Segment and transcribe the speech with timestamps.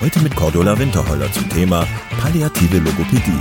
[0.00, 1.86] Heute mit Cordula Winterholler zum Thema
[2.20, 3.38] palliative Logopädie.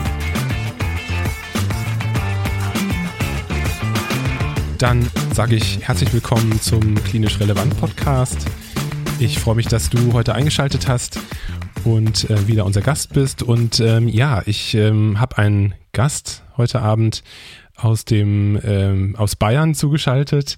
[4.77, 8.45] Dann sage ich herzlich willkommen zum Klinisch Relevant Podcast.
[9.20, 11.20] Ich freue mich, dass du heute eingeschaltet hast
[11.84, 13.44] und äh, wieder unser Gast bist.
[13.44, 17.23] Und ähm, ja, ich ähm, habe einen Gast heute Abend
[17.75, 20.58] aus dem ähm, aus Bayern zugeschaltet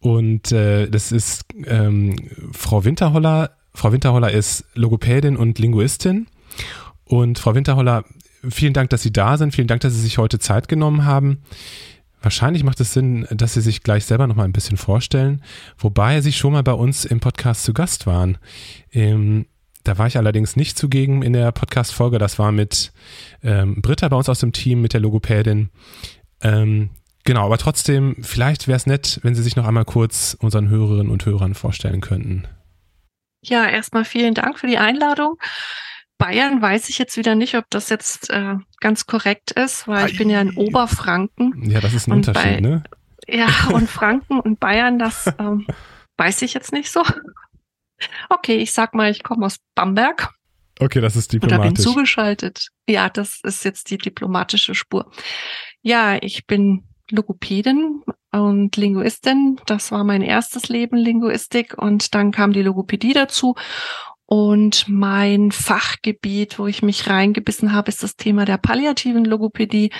[0.00, 2.16] und äh, das ist ähm,
[2.52, 3.50] Frau Winterholler.
[3.78, 6.26] Frau Winterholler ist Logopädin und Linguistin.
[7.04, 8.04] Und Frau Winterholler,
[8.50, 9.54] vielen Dank, dass Sie da sind.
[9.54, 11.42] Vielen Dank, dass Sie sich heute Zeit genommen haben.
[12.20, 15.44] Wahrscheinlich macht es Sinn, dass Sie sich gleich selber noch mal ein bisschen vorstellen,
[15.78, 18.38] wobei Sie schon mal bei uns im Podcast zu Gast waren.
[18.90, 19.46] Ähm,
[19.84, 22.18] da war ich allerdings nicht zugegen in der Podcast-Folge.
[22.18, 22.92] Das war mit
[23.44, 25.70] ähm, Britta bei uns aus dem Team, mit der Logopädin.
[26.40, 26.90] Ähm,
[27.22, 31.12] genau, aber trotzdem, vielleicht wäre es nett, wenn Sie sich noch einmal kurz unseren Hörerinnen
[31.12, 32.48] und Hörern vorstellen könnten.
[33.42, 35.38] Ja, erstmal vielen Dank für die Einladung.
[36.18, 40.18] Bayern weiß ich jetzt wieder nicht, ob das jetzt äh, ganz korrekt ist, weil ich
[40.18, 41.70] bin ja in Oberfranken.
[41.70, 42.82] Ja, das ist ein Unterschied, bei, ne?
[43.28, 45.66] Ja, und Franken und Bayern, das ähm,
[46.16, 47.04] weiß ich jetzt nicht so.
[48.28, 50.34] Okay, ich sag mal, ich komme aus Bamberg.
[50.80, 51.60] Okay, das ist diplomatisch.
[51.60, 52.68] Oder bin zugeschaltet.
[52.88, 55.10] Ja, das ist jetzt die diplomatische Spur.
[55.82, 59.60] Ja, ich bin Logopädin und Linguistin.
[59.66, 61.76] Das war mein erstes Leben, Linguistik.
[61.76, 63.54] Und dann kam die Logopädie dazu.
[64.26, 69.90] Und mein Fachgebiet, wo ich mich reingebissen habe, ist das Thema der palliativen Logopädie.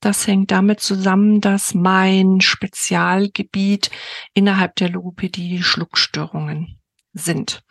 [0.00, 3.90] Das hängt damit zusammen, dass mein Spezialgebiet
[4.32, 6.78] innerhalb der Logopädie Schluckstörungen
[7.14, 7.62] sind.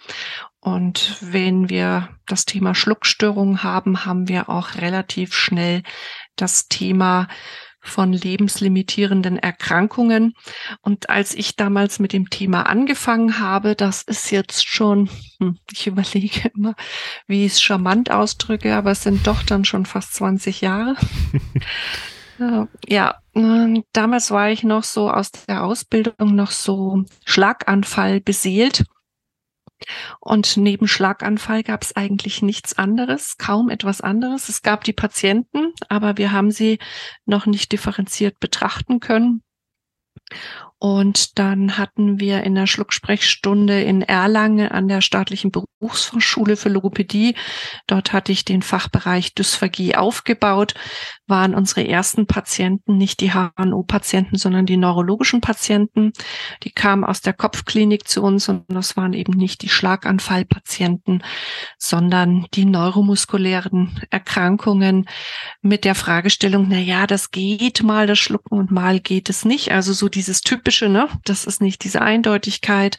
[0.60, 5.84] Und wenn wir das Thema Schluckstörungen haben, haben wir auch relativ schnell
[6.36, 7.28] das Thema
[7.84, 10.34] von lebenslimitierenden Erkrankungen.
[10.82, 15.88] Und als ich damals mit dem Thema angefangen habe, das ist jetzt schon, hm, ich
[15.88, 16.76] überlege immer,
[17.28, 20.96] wie ich es charmant ausdrücke, aber es sind doch dann schon fast 20 Jahre.
[22.88, 23.16] ja,
[23.94, 28.86] damals war ich noch so aus der Ausbildung noch so Schlaganfall beseelt
[30.20, 34.50] und neben Schlaganfall gab es eigentlich nichts anderes, kaum etwas anderes.
[34.50, 36.80] Es gab die Patienten, aber wir haben sie
[37.26, 39.44] noch nicht differenziert betrachten können.
[40.80, 47.36] Und dann hatten wir in der Schlucksprechstunde in Erlangen an der staatlichen Berufsschule für Logopädie,
[47.88, 50.74] dort hatte ich den Fachbereich Dysphagie aufgebaut,
[51.28, 56.14] waren unsere ersten Patienten nicht die HNO-Patienten, sondern die neurologischen Patienten.
[56.64, 61.24] Die kamen aus der Kopfklinik zu uns und das waren eben nicht die Schlaganfallpatienten,
[61.78, 65.08] sondern die neuromuskulären Erkrankungen
[65.62, 69.72] mit der Fragestellung, na ja, das geht mal das Schlucken und mal geht es nicht.
[69.72, 71.10] Also so dieses typische ne?
[71.26, 72.98] Das ist nicht diese Eindeutigkeit.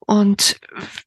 [0.00, 0.58] Und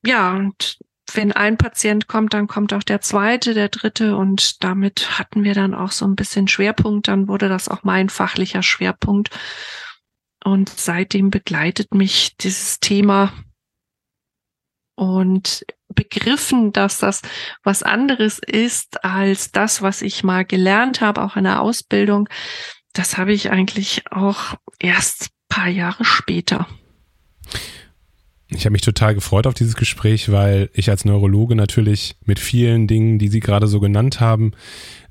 [0.06, 0.78] ja, und
[1.12, 5.54] wenn ein Patient kommt, dann kommt auch der zweite, der dritte und damit hatten wir
[5.54, 7.08] dann auch so ein bisschen Schwerpunkt.
[7.08, 9.30] Dann wurde das auch mein fachlicher Schwerpunkt.
[10.44, 13.34] Und seitdem begleitet mich dieses Thema
[14.96, 17.22] und begriffen, dass das
[17.64, 22.30] was anderes ist als das, was ich mal gelernt habe, auch in der Ausbildung.
[22.94, 26.68] Das habe ich eigentlich auch erst paar Jahre später.
[28.56, 32.88] Ich habe mich total gefreut auf dieses Gespräch, weil ich als Neurologe natürlich mit vielen
[32.88, 34.52] Dingen, die Sie gerade so genannt haben,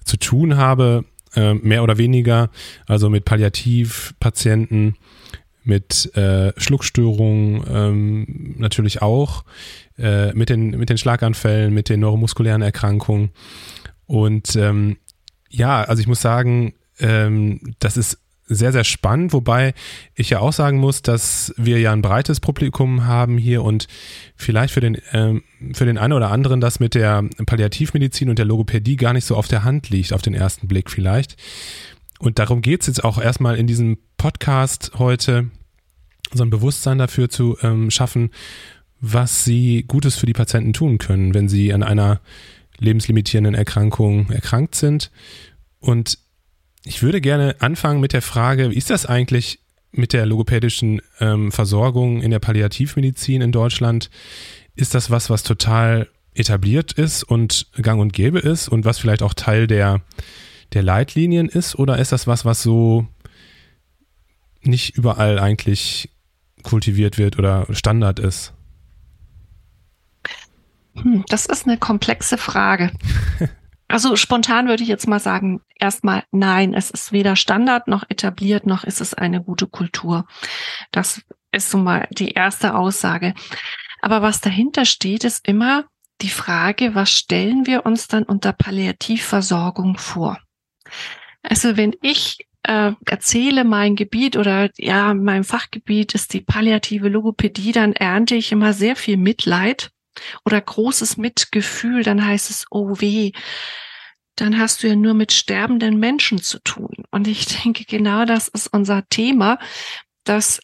[0.04, 1.04] zu tun habe,
[1.34, 2.50] äh, mehr oder weniger,
[2.86, 4.96] also mit Palliativpatienten,
[5.64, 9.44] mit äh, Schluckstörungen ähm, natürlich auch,
[9.98, 13.30] äh, mit, den, mit den Schlaganfällen, mit den neuromuskulären Erkrankungen.
[14.06, 14.96] Und ähm,
[15.48, 18.18] ja, also ich muss sagen, ähm, das ist
[18.54, 19.74] sehr, sehr spannend, wobei
[20.14, 23.88] ich ja auch sagen muss, dass wir ja ein breites Publikum haben hier und
[24.36, 28.46] vielleicht für den, ähm, für den einen oder anderen das mit der Palliativmedizin und der
[28.46, 31.36] Logopädie gar nicht so auf der Hand liegt, auf den ersten Blick vielleicht.
[32.18, 35.50] Und darum geht es jetzt auch erstmal in diesem Podcast heute,
[36.32, 38.30] so ein Bewusstsein dafür zu ähm, schaffen,
[39.00, 42.20] was sie Gutes für die Patienten tun können, wenn sie an einer
[42.78, 45.10] lebenslimitierenden Erkrankung erkrankt sind.
[45.80, 46.18] Und
[46.84, 49.60] ich würde gerne anfangen mit der Frage, wie ist das eigentlich
[49.92, 54.10] mit der logopädischen ähm, Versorgung in der Palliativmedizin in Deutschland?
[54.74, 59.22] Ist das was, was total etabliert ist und gang und gäbe ist und was vielleicht
[59.22, 60.00] auch Teil der,
[60.72, 63.06] der Leitlinien ist oder ist das was, was so
[64.62, 66.08] nicht überall eigentlich
[66.62, 68.54] kultiviert wird oder Standard ist?
[70.94, 72.92] Hm, das ist eine komplexe Frage.
[73.92, 78.64] Also spontan würde ich jetzt mal sagen, erstmal nein, es ist weder Standard noch etabliert,
[78.64, 80.24] noch ist es eine gute Kultur.
[80.92, 83.34] Das ist so mal die erste Aussage.
[84.00, 85.84] Aber was dahinter steht, ist immer
[86.22, 90.38] die Frage, was stellen wir uns dann unter Palliativversorgung vor?
[91.42, 97.72] Also wenn ich äh, erzähle mein Gebiet oder ja, mein Fachgebiet ist die palliative Logopädie,
[97.72, 99.90] dann ernte ich immer sehr viel Mitleid
[100.44, 103.32] oder großes Mitgefühl, dann heißt es, oh weh,
[104.36, 107.04] dann hast du ja nur mit sterbenden Menschen zu tun.
[107.10, 109.58] Und ich denke, genau das ist unser Thema,
[110.24, 110.60] dass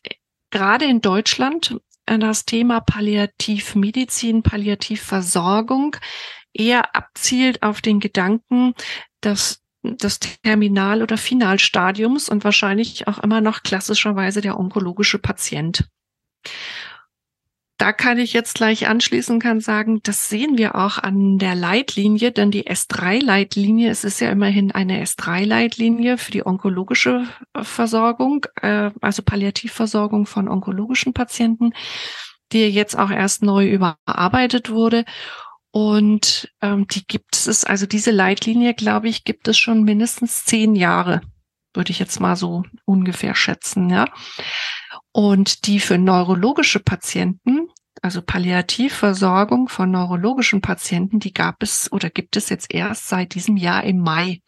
[0.51, 5.97] gerade in Deutschland äh, das Thema Palliativmedizin, Palliativversorgung
[6.53, 8.75] eher abzielt auf den Gedanken,
[9.21, 15.89] dass des Terminal- oder Finalstadiums und wahrscheinlich auch immer noch klassischerweise der onkologische Patient.
[17.79, 22.33] Da kann ich jetzt gleich anschließen, kann sagen, das sehen wir auch an der Leitlinie,
[22.33, 29.23] denn die S3-Leitlinie, es ist ja immerhin eine S3-Leitlinie für die onkologische Versorgung, äh, also
[29.23, 31.73] Palliativversorgung von onkologischen Patienten,
[32.51, 35.05] die jetzt auch erst neu überarbeitet wurde.
[35.71, 40.75] Und ähm, die gibt es, also diese Leitlinie, glaube ich, gibt es schon mindestens zehn
[40.75, 41.21] Jahre,
[41.75, 44.07] würde ich jetzt mal so ungefähr schätzen, ja.
[45.19, 47.67] Und die für neurologische Patienten,
[48.03, 53.57] also Palliativversorgung von neurologischen Patienten, die gab es oder gibt es jetzt erst seit diesem
[53.57, 54.43] Jahr im Mai.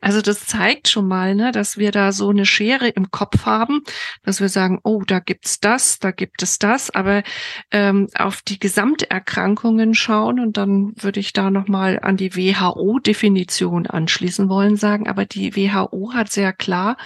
[0.00, 3.82] Also das zeigt schon mal, ne, dass wir da so eine Schere im Kopf haben,
[4.22, 7.22] dass wir sagen, oh, da gibt's das, da gibt es das, aber
[7.70, 14.48] ähm, auf die Gesamterkrankungen schauen und dann würde ich da nochmal an die WHO-Definition anschließen
[14.48, 16.96] wollen sagen, aber die WHO hat sehr klar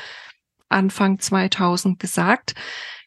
[0.73, 2.55] Anfang 2000 gesagt,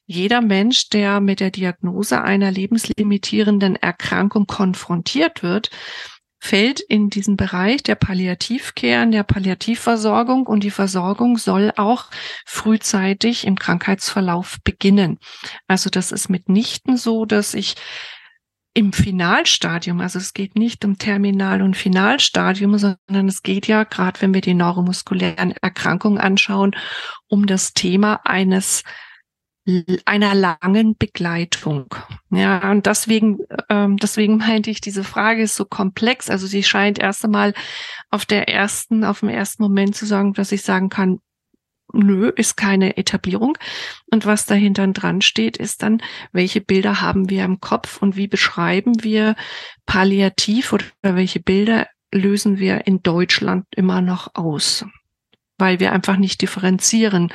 [0.06, 5.72] jeder Mensch, der mit der Diagnose einer lebenslimitierenden Erkrankung konfrontiert wird,
[6.40, 12.12] fällt in diesen Bereich der Palliativcare, der Palliativversorgung und die Versorgung soll auch
[12.46, 15.18] frühzeitig im Krankheitsverlauf beginnen.
[15.68, 17.76] Also das ist mitnichten so, dass ich
[18.76, 24.22] im Finalstadium, also es geht nicht um Terminal- und Finalstadium, sondern es geht ja, gerade
[24.22, 26.76] wenn wir die neuromuskulären Erkrankungen anschauen,
[27.28, 28.84] um das Thema eines
[30.04, 31.88] einer langen Begleitung.
[32.30, 33.40] Ja, und deswegen,
[33.70, 36.30] ähm, deswegen meinte ich, diese Frage ist so komplex.
[36.30, 37.54] Also sie scheint erst einmal
[38.12, 41.20] auf der ersten, auf dem ersten Moment zu sagen, dass ich sagen kann,
[41.96, 43.58] nö, ist keine Etablierung.
[44.12, 46.02] Und was dahinter dran steht, ist dann,
[46.32, 49.36] welche Bilder haben wir im Kopf und wie beschreiben wir
[49.86, 54.86] palliativ oder welche Bilder lösen wir in Deutschland immer noch aus?
[55.58, 57.32] Weil wir einfach nicht differenzieren.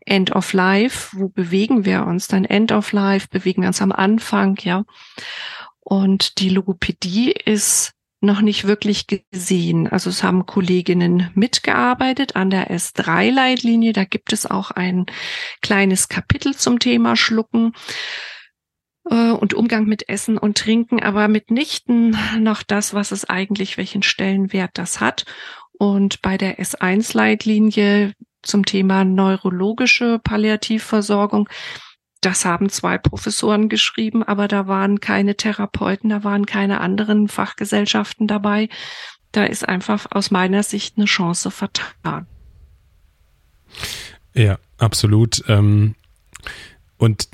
[0.00, 2.44] End of Life, wo bewegen wir uns dann?
[2.44, 4.84] End of Life, bewegen wir uns am Anfang, ja.
[5.80, 7.95] Und die Logopädie ist
[8.26, 9.88] noch nicht wirklich gesehen.
[9.88, 13.92] Also es haben Kolleginnen mitgearbeitet an der S3-Leitlinie.
[13.92, 15.06] Da gibt es auch ein
[15.62, 17.72] kleines Kapitel zum Thema Schlucken
[19.08, 24.02] äh, und Umgang mit Essen und Trinken, aber mitnichten noch das, was es eigentlich, welchen
[24.02, 25.24] Stellenwert das hat.
[25.78, 31.48] Und bei der S1-Leitlinie zum Thema neurologische Palliativversorgung
[32.26, 38.26] das haben zwei Professoren geschrieben, aber da waren keine Therapeuten, da waren keine anderen Fachgesellschaften
[38.26, 38.68] dabei.
[39.30, 42.26] Da ist einfach aus meiner Sicht eine Chance vertan.
[44.34, 45.44] Ja, absolut.
[45.46, 45.94] Ähm,
[46.96, 47.28] und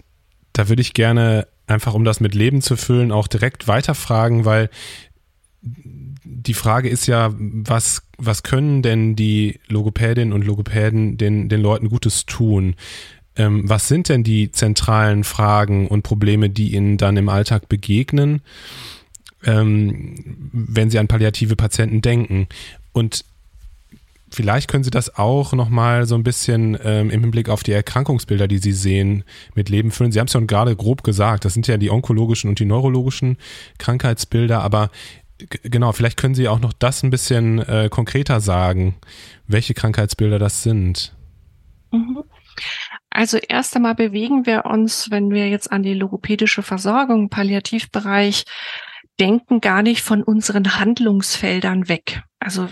[0.53, 4.69] da würde ich gerne einfach, um das mit Leben zu füllen, auch direkt weiterfragen, weil
[5.63, 11.89] die Frage ist ja, was, was können denn die Logopädinnen und Logopäden den, den Leuten
[11.89, 12.75] Gutes tun?
[13.37, 18.43] Ähm, was sind denn die zentralen Fragen und Probleme, die Ihnen dann im Alltag begegnen,
[19.45, 22.49] ähm, wenn Sie an palliative Patienten denken?
[22.93, 23.25] Und
[24.31, 28.49] vielleicht können Sie das auch nochmal so ein bisschen ähm, im Hinblick auf die Erkrankungsbilder,
[28.49, 29.25] die Sie sehen,
[29.55, 30.13] mit Leben füllen.
[30.13, 33.39] Sie haben es ja gerade grob gesagt, das sind ja die onkologischen und die neurologischen
[33.79, 34.91] Krankheitsbilder, aber
[35.63, 38.97] genau, vielleicht können Sie auch noch das ein bisschen äh, konkreter sagen,
[39.47, 41.15] welche Krankheitsbilder das sind.
[41.93, 42.25] Mhm.
[43.13, 48.45] Also erst einmal bewegen wir uns, wenn wir jetzt an die logopädische Versorgung Palliativbereich
[49.21, 52.23] denken, gar nicht von unseren Handlungsfeldern weg.
[52.41, 52.69] Also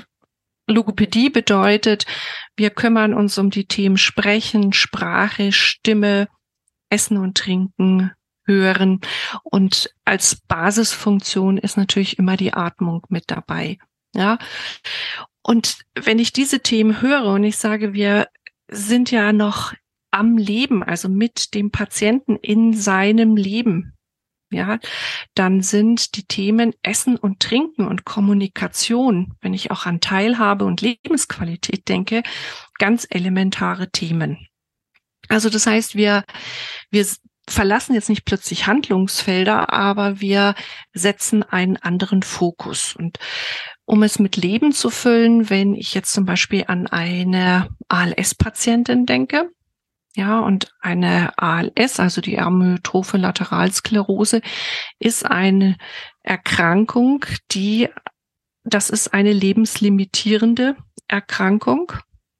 [0.67, 2.07] Logopädie bedeutet,
[2.57, 6.29] wir kümmern uns um die Themen Sprechen, Sprache, Stimme,
[6.89, 8.13] Essen und Trinken,
[8.47, 9.01] Hören.
[9.45, 13.79] Und als Basisfunktion ist natürlich immer die Atmung mit dabei.
[14.15, 14.39] Ja.
[15.43, 18.29] Und wenn ich diese Themen höre und ich sage, wir
[18.69, 19.75] sind ja noch
[20.11, 23.95] am Leben, also mit dem Patienten in seinem Leben,
[24.53, 24.81] ja,
[25.35, 30.81] dann sind die Themen Essen und Trinken und Kommunikation, wenn ich auch an Teilhabe und
[30.81, 32.23] Lebensqualität denke,
[32.79, 34.49] ganz elementare Themen.
[35.29, 36.25] Also das heißt, wir,
[36.91, 37.07] wir
[37.49, 40.57] verlassen jetzt nicht plötzlich Handlungsfelder, aber wir
[40.93, 42.97] setzen einen anderen Fokus.
[42.97, 43.19] Und
[43.85, 49.51] um es mit Leben zu füllen, wenn ich jetzt zum Beispiel an eine ALS-Patientin denke,
[50.17, 54.43] ja, und eine ALS, also die amyotrophe Lateralsklerose,
[54.99, 55.77] ist eine
[56.23, 57.89] Erkrankung, die,
[58.65, 60.77] das ist eine lebenslimitierende
[61.07, 61.93] Erkrankung.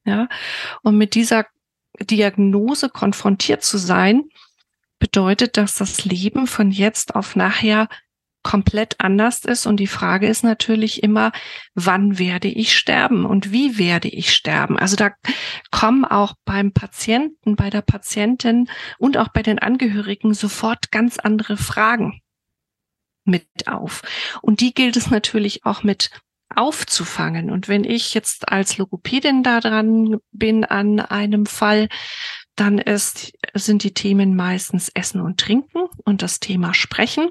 [0.03, 0.27] Ja,
[0.81, 1.45] und mit dieser
[1.99, 4.23] Diagnose konfrontiert zu sein,
[4.99, 7.87] bedeutet, dass das Leben von jetzt auf nachher
[8.43, 9.65] komplett anders ist.
[9.65, 11.31] Und die Frage ist natürlich immer,
[11.75, 14.77] wann werde ich sterben und wie werde ich sterben?
[14.77, 15.11] Also da
[15.71, 21.57] kommen auch beim Patienten, bei der Patientin und auch bei den Angehörigen sofort ganz andere
[21.57, 22.21] Fragen
[23.25, 24.01] mit auf.
[24.41, 26.09] Und die gilt es natürlich auch mit
[26.55, 27.49] aufzufangen.
[27.49, 31.87] Und wenn ich jetzt als Logopädin da dran bin an einem Fall,
[32.55, 37.29] dann ist, sind die Themen meistens Essen und Trinken und das Thema Sprechen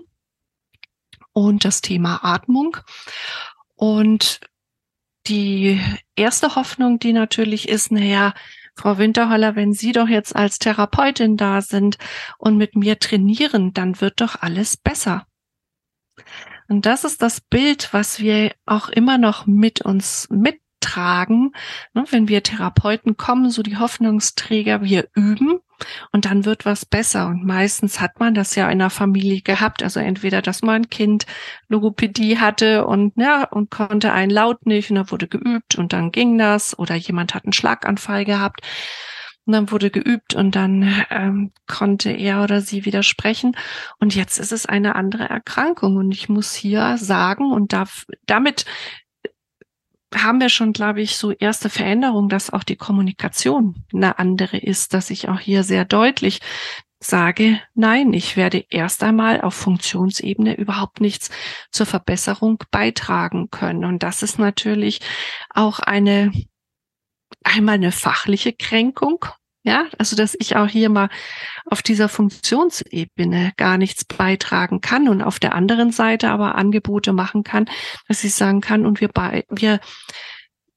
[1.33, 2.77] und das Thema Atmung.
[3.75, 4.41] Und
[5.27, 5.81] die
[6.17, 8.35] erste Hoffnung, die natürlich ist, naja,
[8.75, 11.99] Frau Winterholler, wenn Sie doch jetzt als Therapeutin da sind
[12.39, 15.27] und mit mir trainieren, dann wird doch alles besser.
[16.69, 20.70] Und das ist das Bild, was wir auch immer noch mit uns mittragen.
[20.81, 25.61] Ne, wenn wir Therapeuten kommen, so die Hoffnungsträger, wir üben
[26.13, 27.27] und dann wird was besser.
[27.27, 29.83] Und meistens hat man das ja in der Familie gehabt.
[29.83, 31.27] Also entweder, dass man ein Kind
[31.69, 36.13] Logopädie hatte und, ja, und konnte einen Laut nicht und dann wurde geübt und dann
[36.13, 36.79] ging das.
[36.79, 38.61] Oder jemand hat einen Schlaganfall gehabt.
[39.47, 43.57] Und dann wurde geübt und dann ähm, konnte er oder sie widersprechen.
[43.99, 45.97] Und jetzt ist es eine andere Erkrankung.
[45.97, 48.65] Und ich muss hier sagen, und darf, damit
[50.14, 54.95] haben wir schon, glaube ich, so erste Veränderungen, dass auch die Kommunikation eine andere ist,
[54.95, 56.40] dass ich auch hier sehr deutlich
[57.02, 61.31] sage, nein, ich werde erst einmal auf Funktionsebene überhaupt nichts
[61.71, 63.85] zur Verbesserung beitragen können.
[63.85, 65.00] Und das ist natürlich
[65.49, 66.31] auch eine,
[67.43, 69.25] einmal eine fachliche Kränkung,
[69.62, 71.11] ja, also dass ich auch hier mal
[71.67, 77.45] auf dieser Funktionsebene gar nichts beitragen kann und auf der anderen Seite aber Angebote machen
[77.45, 77.67] kann,
[78.09, 79.81] dass ich sagen kann und wir bei, wir,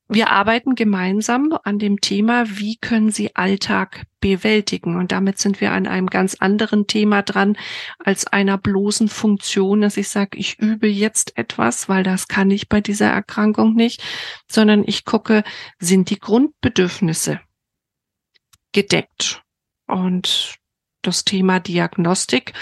[0.10, 4.98] wir arbeiten gemeinsam an dem Thema, wie können Sie Alltag bewältigen?
[4.98, 7.58] Und damit sind wir an einem ganz anderen Thema dran
[8.00, 12.68] als einer bloßen Funktion, dass ich sage, ich übe jetzt etwas, weil das kann ich
[12.68, 14.04] bei dieser Erkrankung nicht,
[14.52, 15.44] sondern ich gucke,
[15.80, 17.40] sind die Grundbedürfnisse
[18.74, 19.42] gedeckt.
[19.88, 20.58] Und
[21.04, 22.54] das Thema Diagnostik.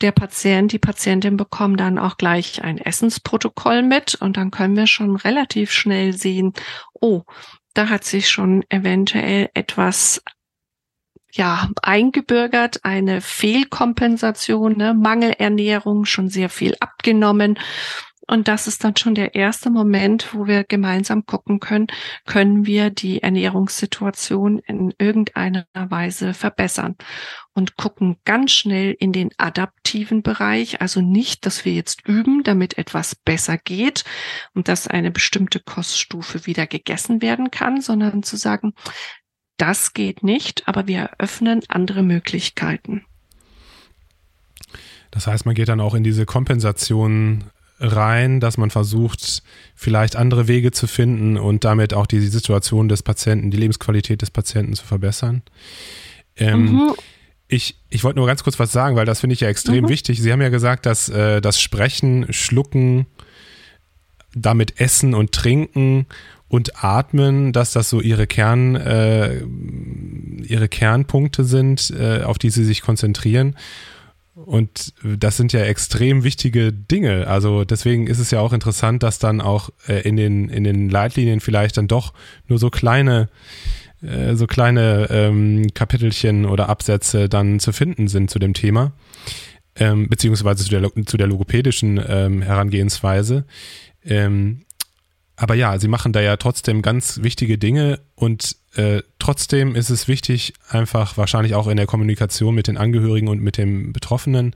[0.00, 4.86] Der Patient, die Patientin bekommen dann auch gleich ein Essensprotokoll mit und dann können wir
[4.86, 6.52] schon relativ schnell sehen,
[6.92, 7.22] oh,
[7.74, 10.22] da hat sich schon eventuell etwas
[11.32, 17.58] ja, eingebürgert, eine Fehlkompensation, ne, Mangelernährung, schon sehr viel abgenommen.
[18.30, 21.86] Und das ist dann schon der erste Moment, wo wir gemeinsam gucken können,
[22.26, 26.96] können wir die Ernährungssituation in irgendeiner Weise verbessern
[27.54, 30.82] und gucken ganz schnell in den adaptiven Bereich.
[30.82, 34.04] Also nicht, dass wir jetzt üben, damit etwas besser geht
[34.52, 38.74] und dass eine bestimmte Koststufe wieder gegessen werden kann, sondern zu sagen,
[39.56, 43.06] das geht nicht, aber wir eröffnen andere Möglichkeiten.
[45.10, 47.44] Das heißt, man geht dann auch in diese Kompensation
[47.78, 49.42] rein, dass man versucht,
[49.74, 54.30] vielleicht andere Wege zu finden und damit auch die Situation des Patienten, die Lebensqualität des
[54.30, 55.42] Patienten zu verbessern.
[56.36, 56.94] Ähm, mhm.
[57.46, 59.88] Ich, ich wollte nur ganz kurz was sagen, weil das finde ich ja extrem mhm.
[59.88, 60.20] wichtig.
[60.20, 63.06] Sie haben ja gesagt, dass äh, das Sprechen, Schlucken,
[64.34, 66.06] damit Essen und Trinken
[66.48, 69.42] und Atmen, dass das so ihre Kern, äh,
[70.42, 73.56] ihre Kernpunkte sind, äh, auf die sie sich konzentrieren.
[74.44, 77.26] Und das sind ja extrem wichtige Dinge.
[77.26, 80.88] Also deswegen ist es ja auch interessant, dass dann auch äh, in, den, in den
[80.88, 82.12] Leitlinien vielleicht dann doch
[82.46, 83.28] nur so kleine,
[84.00, 88.92] äh, so kleine ähm, Kapitelchen oder Absätze dann zu finden sind zu dem Thema,
[89.74, 93.44] ähm, beziehungsweise zu der, zu der logopädischen ähm, Herangehensweise.
[95.36, 100.06] Aber ja, sie machen da ja trotzdem ganz wichtige Dinge und äh, trotzdem ist es
[100.06, 104.54] wichtig, einfach wahrscheinlich auch in der Kommunikation mit den Angehörigen und mit dem Betroffenen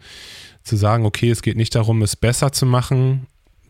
[0.63, 3.27] zu sagen, okay, es geht nicht darum, es besser zu machen,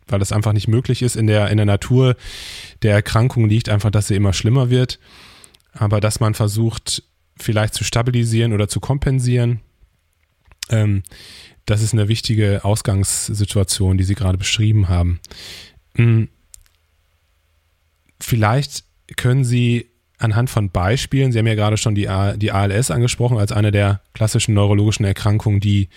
[0.06, 1.16] weil es einfach nicht möglich ist.
[1.16, 2.16] In der, in der Natur
[2.82, 4.98] der Erkrankung liegt einfach, dass sie immer schlimmer wird.
[5.72, 7.02] Aber dass man versucht,
[7.38, 9.60] vielleicht zu stabilisieren oder zu kompensieren.
[10.68, 11.02] Ähm,
[11.64, 15.18] das ist eine wichtige Ausgangssituation, die Sie gerade beschrieben haben.
[15.94, 16.28] Hm.
[18.20, 18.84] Vielleicht
[19.16, 19.91] können Sie
[20.22, 24.00] anhand von Beispielen, Sie haben ja gerade schon die, die ALS angesprochen, als eine der
[24.14, 25.88] klassischen neurologischen Erkrankungen, die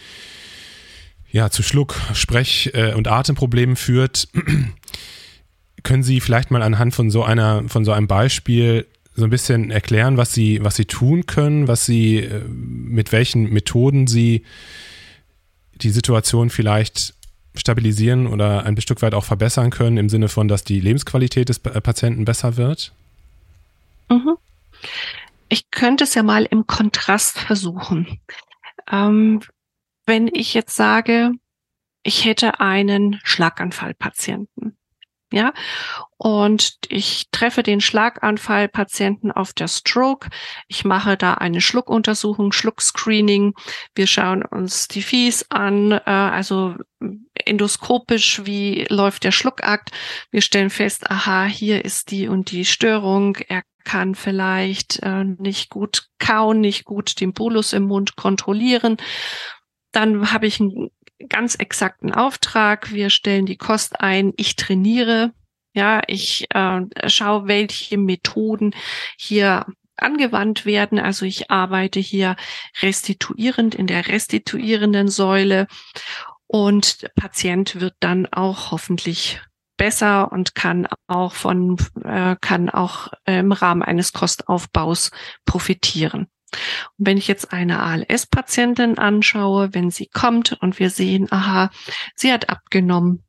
[1.32, 4.28] ja zu Schluck-, Sprech- äh, und Atemproblemen führt.
[5.84, 9.72] können Sie vielleicht mal anhand von so einer, von so einem Beispiel so ein bisschen
[9.72, 14.44] erklären, was Sie, was Sie tun können, was Sie, äh, mit welchen Methoden Sie
[15.76, 17.14] die Situation vielleicht
[17.56, 21.60] stabilisieren oder ein Stück weit auch verbessern können, im Sinne von, dass die Lebensqualität des
[21.60, 22.94] Patienten besser wird?
[24.10, 24.38] Mhm.
[25.50, 28.20] Ich könnte es ja mal im Kontrast versuchen.
[28.92, 29.42] Ähm,
[30.06, 31.32] wenn ich jetzt sage,
[32.04, 34.78] ich hätte einen Schlaganfallpatienten,
[35.32, 35.54] ja,
[36.18, 40.30] und ich treffe den Schlaganfallpatienten auf der Stroke.
[40.68, 43.54] Ich mache da eine Schluckuntersuchung, Schluckscreening.
[43.96, 46.76] Wir schauen uns die Fies an, äh, also
[47.34, 49.92] endoskopisch, wie läuft der Schluckakt.
[50.32, 53.38] Wir stellen fest, aha, hier ist die und die Störung.
[53.48, 58.98] Er kann vielleicht äh, nicht gut kauen, nicht gut den Bolus im Mund kontrollieren.
[59.92, 60.90] Dann habe ich einen
[61.30, 62.92] ganz exakten Auftrag.
[62.92, 64.34] Wir stellen die Kost ein.
[64.38, 65.34] Ich trainiere.
[65.74, 68.74] Ja, ich äh, schaue, welche Methoden
[69.18, 69.66] hier
[69.98, 71.00] angewandt werden.
[71.00, 72.36] Also ich arbeite hier
[72.82, 75.68] restituierend in der restituierenden Säule
[76.48, 79.42] und der Patient wird dann auch hoffentlich
[79.78, 85.12] besser und kann auch von, äh, kann auch im Rahmen eines Kostaufbaus
[85.46, 86.28] profitieren.
[86.98, 91.70] Und wenn ich jetzt eine ALS-Patientin anschaue, wenn sie kommt und wir sehen, aha,
[92.16, 93.24] sie hat abgenommen,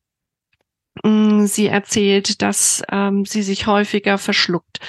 [1.03, 4.81] mm, sie erzählt, dass ähm, sie sich häufiger verschluckt,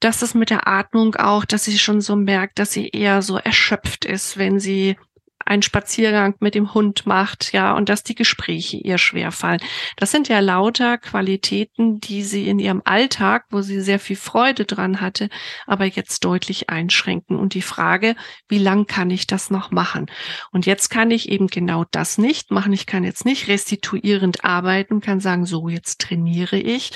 [0.00, 3.38] dass es mit der Atmung auch, dass sie schon so merkt, dass sie eher so
[3.38, 4.96] erschöpft ist, wenn sie
[5.46, 9.60] einen Spaziergang mit dem Hund macht, ja, und dass die Gespräche ihr schwerfallen.
[9.96, 14.64] Das sind ja lauter Qualitäten, die sie in ihrem Alltag, wo sie sehr viel Freude
[14.64, 15.28] dran hatte,
[15.66, 17.36] aber jetzt deutlich einschränken.
[17.36, 18.16] Und die Frage,
[18.48, 20.06] wie lang kann ich das noch machen?
[20.50, 22.72] Und jetzt kann ich eben genau das nicht machen.
[22.72, 26.92] Ich kann jetzt nicht restituierend arbeiten, kann sagen, so, jetzt trainiere ich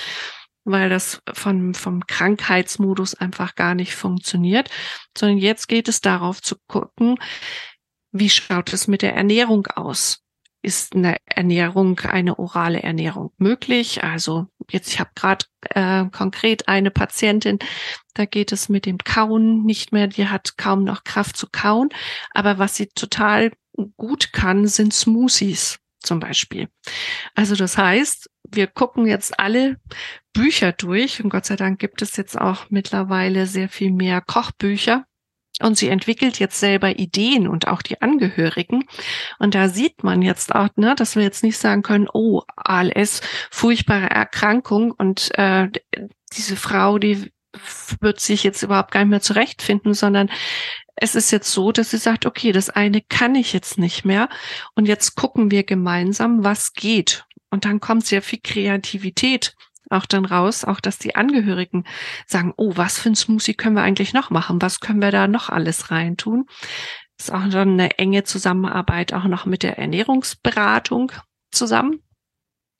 [0.65, 4.69] weil das von, vom Krankheitsmodus einfach gar nicht funktioniert,
[5.17, 7.17] sondern jetzt geht es darauf zu gucken,
[8.11, 10.23] wie schaut es mit der Ernährung aus?
[10.61, 14.03] Ist eine Ernährung, eine orale Ernährung möglich?
[14.03, 17.59] Also jetzt, ich habe gerade äh, konkret eine Patientin,
[18.13, 21.89] da geht es mit dem Kauen nicht mehr, die hat kaum noch Kraft zu kauen.
[22.31, 23.51] Aber was sie total
[23.95, 26.67] gut kann, sind Smoothies zum Beispiel.
[27.35, 29.77] Also das heißt, wir gucken jetzt alle
[30.33, 35.05] Bücher durch und Gott sei Dank gibt es jetzt auch mittlerweile sehr viel mehr Kochbücher
[35.61, 38.85] und sie entwickelt jetzt selber Ideen und auch die Angehörigen.
[39.39, 43.21] Und da sieht man jetzt auch, ne, dass wir jetzt nicht sagen können, oh, ALS,
[43.51, 45.69] furchtbare Erkrankung und äh,
[46.33, 47.31] diese Frau, die
[47.99, 50.29] wird sich jetzt überhaupt gar nicht mehr zurechtfinden, sondern
[50.95, 54.29] es ist jetzt so, dass sie sagt, okay, das eine kann ich jetzt nicht mehr.
[54.75, 57.25] Und jetzt gucken wir gemeinsam, was geht.
[57.49, 59.55] Und dann kommt sehr viel Kreativität
[59.89, 61.85] auch dann raus, auch dass die Angehörigen
[62.27, 64.61] sagen, oh, was für ein Smoothie können wir eigentlich noch machen?
[64.61, 66.45] Was können wir da noch alles reintun?
[67.17, 71.11] Das ist auch dann eine enge Zusammenarbeit auch noch mit der Ernährungsberatung
[71.51, 72.01] zusammen.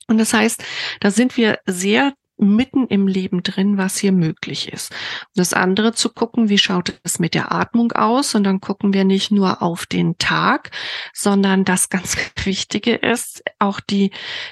[0.06, 0.64] Und das heißt,
[1.00, 4.92] da sind wir sehr mitten im Leben drin, was hier möglich ist.
[5.34, 8.34] Das andere zu gucken, wie schaut es mit der Atmung aus?
[8.34, 10.70] Und dann gucken wir nicht nur auf den Tag,
[11.12, 14.10] sondern das ganz Wichtige ist, auch die,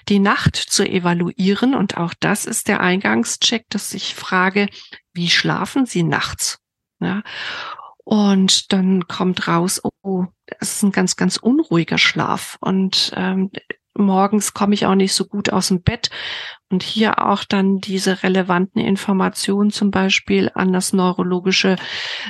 [0.08, 1.74] die Nacht zu evaluieren.
[1.74, 4.68] Und auch das ist der Eingangscheck, dass ich frage,
[5.12, 6.60] wie schlafen Sie nachts?
[7.00, 7.22] Ja.
[8.04, 10.24] Und dann kommt raus, oh,
[10.60, 12.56] es ist ein ganz, ganz unruhiger Schlaf.
[12.60, 13.50] Und ähm,
[13.98, 16.10] morgens komme ich auch nicht so gut aus dem Bett.
[16.70, 21.76] Und hier auch dann diese relevanten Informationen zum Beispiel an das neurologische,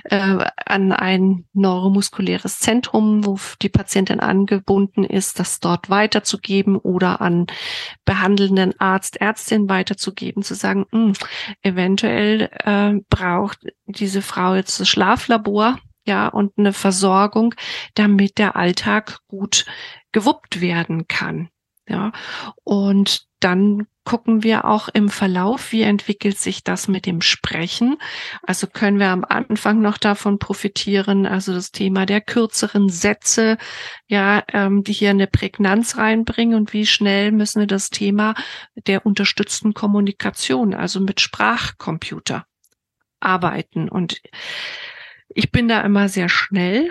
[0.04, 7.48] äh, an ein neuromuskuläres Zentrum, wo die Patientin angebunden ist, das dort weiterzugeben oder an
[8.04, 11.12] behandelnden Arzt, Ärztin weiterzugeben, zu sagen, mh, hm,
[11.62, 17.54] eventuell äh, braucht diese Frau jetzt das Schlaflabor, ja, und eine Versorgung,
[17.94, 19.66] damit der Alltag gut
[20.12, 21.50] gewuppt werden kann.
[21.88, 22.12] Ja,
[22.64, 27.98] und dann gucken wir auch im Verlauf, wie entwickelt sich das mit dem Sprechen.
[28.42, 33.59] Also können wir am Anfang noch davon profitieren, also das Thema der kürzeren Sätze,
[34.07, 38.35] ja, ähm, die hier eine Prägnanz reinbringen und wie schnell müssen wir das Thema
[38.74, 42.46] der unterstützten Kommunikation, also mit Sprachcomputer
[43.20, 43.88] arbeiten.
[43.88, 44.20] Und
[45.29, 46.88] ich bin da immer sehr schnell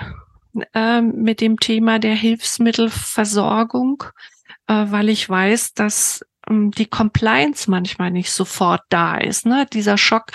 [0.74, 4.04] äh, mit dem Thema der Hilfsmittelversorgung,
[4.74, 9.46] weil ich weiß, dass ähm, die Compliance manchmal nicht sofort da ist.
[9.46, 9.66] Ne?
[9.72, 10.32] Dieser Schock,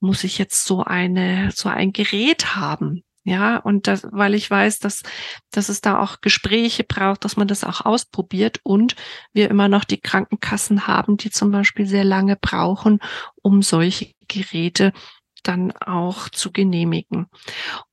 [0.00, 3.04] muss ich jetzt so eine, so ein Gerät haben?
[3.22, 5.02] Ja, und das, weil ich weiß, dass,
[5.50, 8.96] dass es da auch Gespräche braucht, dass man das auch ausprobiert und
[9.34, 12.98] wir immer noch die Krankenkassen haben, die zum Beispiel sehr lange brauchen,
[13.42, 14.92] um solche Geräte
[15.42, 17.26] dann auch zu genehmigen.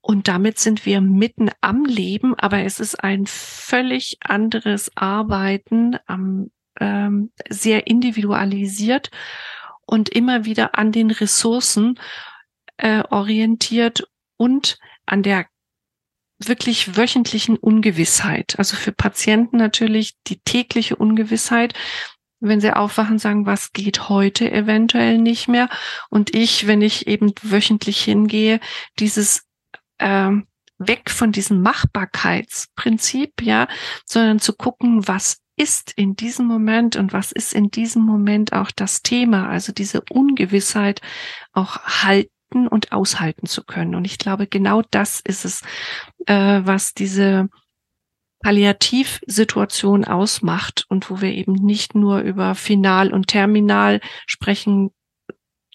[0.02, 5.98] Und damit sind wir mitten am Leben, aber es ist ein völlig anderes Arbeiten
[6.80, 9.10] ähm, sehr individualisiert
[9.86, 12.00] und immer wieder an den Ressourcen
[12.78, 14.08] äh, orientiert
[14.38, 15.48] und an der
[16.40, 18.56] wirklich wöchentlichen Ungewissheit.
[18.60, 21.74] Also für Patienten natürlich die tägliche Ungewissheit.
[22.40, 25.70] Wenn sie aufwachen, sagen, was geht heute eventuell nicht mehr.
[26.10, 28.60] Und ich, wenn ich eben wöchentlich hingehe,
[29.00, 29.44] dieses
[29.98, 30.32] äh,
[30.78, 33.68] weg von diesem Machbarkeitsprinzip, ja,
[34.06, 38.70] sondern zu gucken, was ist in diesem Moment und was ist in diesem Moment auch
[38.72, 41.02] das Thema, also diese Ungewissheit
[41.52, 43.96] auch halten und aushalten zu können.
[43.96, 45.62] Und ich glaube, genau das ist es,
[46.28, 47.50] äh, was diese
[48.42, 54.92] Palliativsituation ausmacht und wo wir eben nicht nur über Final und Terminal sprechen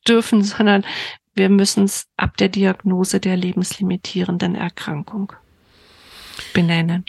[0.06, 0.84] dürfen, sondern
[1.34, 5.32] wir müssen es ab der Diagnose der lebenslimitierenden Erkrankung
[6.52, 7.04] benennen.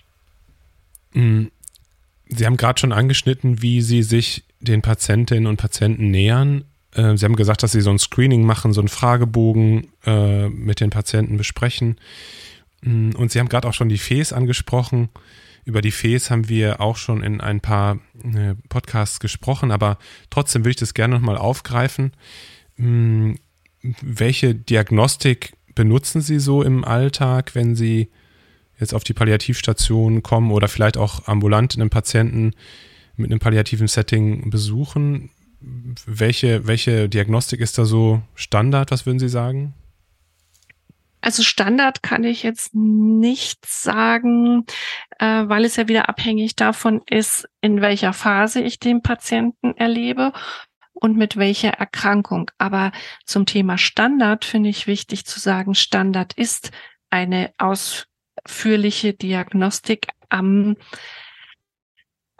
[1.14, 1.46] Mm,
[2.28, 6.66] Sie haben gerade schon angeschnitten, wie Sie sich den Patientinnen und Patienten nähern.
[6.94, 10.80] Äh, Sie haben gesagt, dass Sie so ein Screening machen, so einen Fragebogen äh, mit
[10.80, 11.98] den Patienten besprechen.
[12.84, 15.10] Mm, und Sie haben gerade auch schon die FES angesprochen.
[15.66, 19.98] Über die FES haben wir auch schon in ein paar äh, Podcasts gesprochen, aber
[20.30, 22.12] trotzdem würde ich das gerne nochmal aufgreifen.
[22.78, 23.34] Mm,
[24.02, 28.10] welche Diagnostik benutzen Sie so im Alltag, wenn Sie
[28.80, 32.52] jetzt auf die Palliativstation kommen oder vielleicht auch ambulant einen Patienten
[33.16, 35.30] mit einem palliativen Setting besuchen.
[36.06, 38.92] Welche, welche Diagnostik ist da so Standard?
[38.92, 39.74] Was würden Sie sagen?
[41.24, 44.66] Also Standard kann ich jetzt nicht sagen,
[45.20, 50.34] äh, weil es ja wieder abhängig davon ist, in welcher Phase ich den Patienten erlebe
[50.94, 52.52] und mit welcher Erkrankung.
[52.58, 52.92] Aber
[53.26, 56.72] zum Thema Standard finde ich wichtig zu sagen, Standard ist
[57.10, 58.08] eine aus
[58.46, 60.76] ausführliche Diagnostik am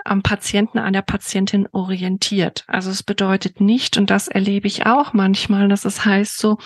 [0.06, 2.64] am Patienten, an der Patientin orientiert.
[2.68, 6.58] Also es bedeutet nicht, und das erlebe ich auch manchmal, dass es heißt so,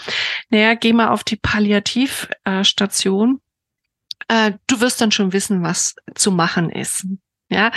[0.50, 3.41] naja, geh mal auf die Palliativstation,
[4.28, 7.08] äh, du wirst dann schon wissen, was zu machen ist.
[7.50, 7.71] Ja,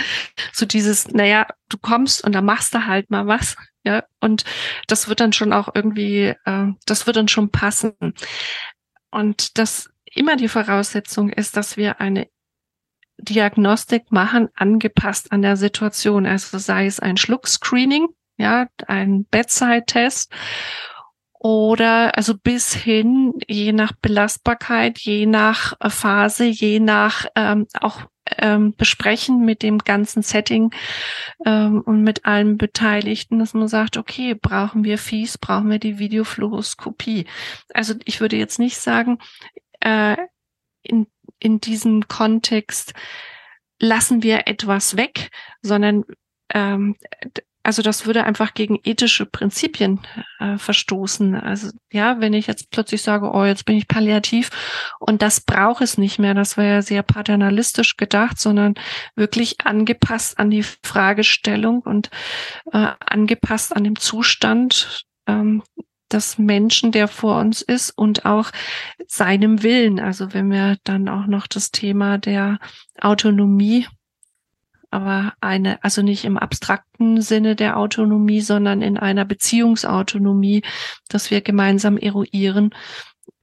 [0.51, 4.43] so dieses, naja, du kommst und dann machst du halt mal was, ja, und
[4.87, 7.93] das wird dann schon auch irgendwie, äh, das wird dann schon passen.
[9.11, 12.27] Und das immer die Voraussetzung ist, dass wir eine
[13.21, 16.25] Diagnostik machen, angepasst an der Situation.
[16.25, 18.07] Also sei es ein Schluckscreening,
[18.37, 20.31] ja, ein Bedside-Test
[21.39, 28.01] oder also bis hin, je nach Belastbarkeit, je nach Phase, je nach ähm, auch
[28.37, 30.71] ähm, besprechen mit dem ganzen Setting
[31.45, 35.97] ähm, und mit allen Beteiligten, dass man sagt, okay, brauchen wir Fies, brauchen wir die
[35.97, 37.25] Videofluoroskopie.
[37.73, 39.17] Also ich würde jetzt nicht sagen,
[39.79, 40.17] äh,
[40.83, 41.07] in,
[41.41, 42.93] in diesem Kontext
[43.79, 45.29] lassen wir etwas weg,
[45.61, 46.05] sondern
[46.53, 46.95] ähm,
[47.63, 49.99] also das würde einfach gegen ethische Prinzipien
[50.39, 51.35] äh, verstoßen.
[51.35, 54.49] Also ja, wenn ich jetzt plötzlich sage, oh, jetzt bin ich palliativ
[54.99, 58.73] und das braucht es nicht mehr, das wäre ja sehr paternalistisch gedacht, sondern
[59.15, 62.09] wirklich angepasst an die Fragestellung und
[62.71, 65.61] äh, angepasst an den Zustand ähm,
[66.13, 68.51] des Menschen, der vor uns ist und auch
[69.07, 69.99] seinem Willen.
[69.99, 72.59] Also wenn wir dann auch noch das Thema der
[72.99, 73.87] Autonomie,
[74.89, 80.63] aber eine, also nicht im abstrakten Sinne der Autonomie, sondern in einer Beziehungsautonomie,
[81.07, 82.75] dass wir gemeinsam eruieren,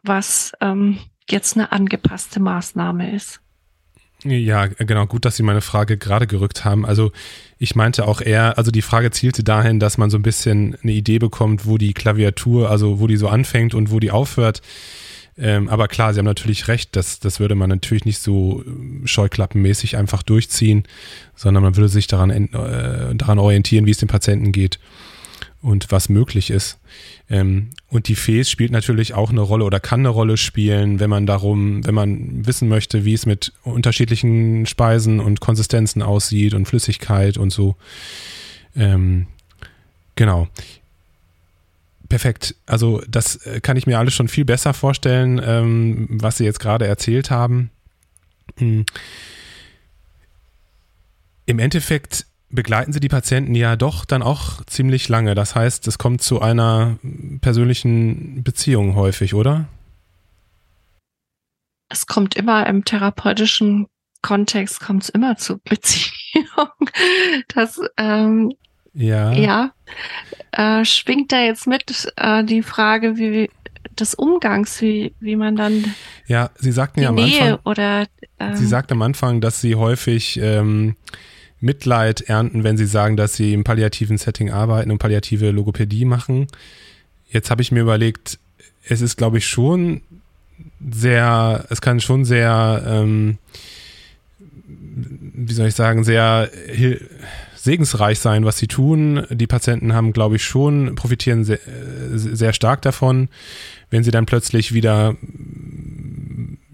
[0.03, 3.41] was ähm, jetzt eine angepasste Maßnahme ist.
[4.25, 6.85] Ja, genau, gut, dass Sie meine Frage gerade gerückt haben.
[6.85, 7.13] Also
[7.59, 10.93] ich meinte auch eher, also die Frage zielte dahin, dass man so ein bisschen eine
[10.93, 14.61] Idee bekommt, wo die Klaviatur, also wo die so anfängt und wo die aufhört.
[15.37, 19.07] Ähm, aber klar, Sie haben natürlich recht, das, das würde man natürlich nicht so äh,
[19.07, 20.83] scheuklappenmäßig einfach durchziehen,
[21.37, 24.81] sondern man würde sich daran, äh, daran orientieren, wie es dem Patienten geht
[25.61, 26.79] und was möglich ist.
[27.29, 31.11] Ähm, und die Fes spielt natürlich auch eine Rolle oder kann eine Rolle spielen, wenn
[31.11, 36.66] man darum, wenn man wissen möchte, wie es mit unterschiedlichen Speisen und Konsistenzen aussieht und
[36.66, 37.77] Flüssigkeit und so.
[38.77, 39.27] Ähm,
[40.14, 40.49] genau.
[42.09, 42.55] Perfekt.
[42.66, 46.61] Also das äh, kann ich mir alles schon viel besser vorstellen, ähm, was Sie jetzt
[46.61, 47.71] gerade erzählt haben.
[48.59, 48.87] Hm.
[51.47, 55.35] Im Endeffekt begleiten Sie die Patienten ja doch dann auch ziemlich lange.
[55.35, 56.99] Das heißt, es kommt zu einer
[57.41, 59.67] persönlichen Beziehung häufig, oder?
[61.91, 63.87] Es kommt immer im therapeutischen
[64.23, 66.91] Kontext kommt es immer zu Beziehung.
[67.55, 68.53] Das ähm,
[68.95, 69.73] ja, ja
[70.53, 73.51] äh, schwingt da jetzt mit äh, die Frage, wie
[73.99, 75.95] des Umgangs, wie, wie man dann
[76.27, 78.07] ja, Sie sagten ja am Nähe Anfang oder
[78.39, 80.97] äh, Sie sagten am Anfang, dass Sie häufig ähm,
[81.61, 86.47] Mitleid ernten, wenn sie sagen, dass sie im palliativen Setting arbeiten und palliative Logopädie machen.
[87.31, 88.38] Jetzt habe ich mir überlegt,
[88.85, 90.01] es ist, glaube ich, schon
[90.90, 93.38] sehr, es kann schon sehr, ähm,
[94.68, 96.51] wie soll ich sagen, sehr
[97.57, 99.27] segensreich sein, was sie tun.
[99.31, 101.59] Die Patienten haben, glaube ich, schon, profitieren sehr,
[102.14, 103.29] sehr stark davon,
[103.90, 105.16] wenn sie dann plötzlich wieder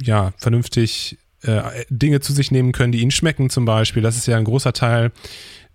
[0.02, 4.02] ja, vernünftig äh, Dinge zu sich nehmen können, die ihnen schmecken zum Beispiel.
[4.02, 5.12] Das ist ja ein großer Teil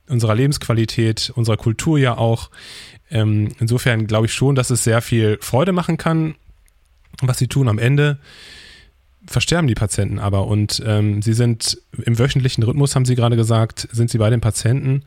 [0.09, 2.49] unserer Lebensqualität, unserer Kultur ja auch.
[3.11, 6.35] Ähm, insofern glaube ich schon, dass es sehr viel Freude machen kann,
[7.21, 7.67] was sie tun.
[7.67, 8.19] Am Ende
[9.27, 13.87] versterben die Patienten aber und ähm, sie sind im wöchentlichen Rhythmus, haben sie gerade gesagt,
[13.91, 15.03] sind sie bei den Patienten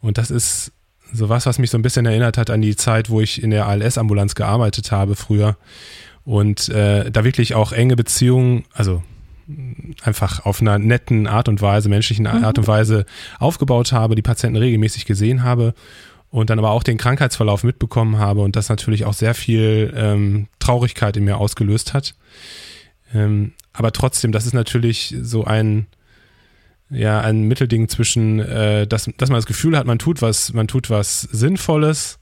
[0.00, 0.72] und das ist
[1.12, 3.66] sowas, was mich so ein bisschen erinnert hat an die Zeit, wo ich in der
[3.66, 5.56] ALS-Ambulanz gearbeitet habe früher
[6.24, 9.02] und äh, da wirklich auch enge Beziehungen, also
[10.02, 12.44] einfach auf einer netten Art und Weise, menschlichen mhm.
[12.44, 13.06] Art und Weise
[13.38, 15.74] aufgebaut habe, die Patienten regelmäßig gesehen habe
[16.30, 20.48] und dann aber auch den Krankheitsverlauf mitbekommen habe und das natürlich auch sehr viel ähm,
[20.58, 22.14] Traurigkeit in mir ausgelöst hat.
[23.12, 25.86] Ähm, aber trotzdem, das ist natürlich so ein
[26.90, 30.68] ja ein Mittelding zwischen, äh, dass, dass man das Gefühl hat, man tut was, man
[30.68, 32.18] tut was Sinnvolles,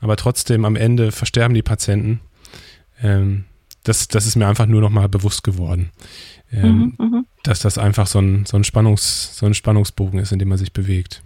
[0.00, 2.20] aber trotzdem am Ende versterben die Patienten.
[3.02, 3.44] Ähm,
[3.84, 5.92] das, das ist mir einfach nur noch mal bewusst geworden
[6.54, 10.32] ähm, mhm, mhm, dass das einfach so ein, so, ein Spannungs, so ein Spannungsbogen ist,
[10.32, 11.22] in dem man sich bewegt.